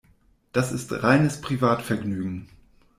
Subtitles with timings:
[0.51, 2.49] Das ist reines Privatvergnügen.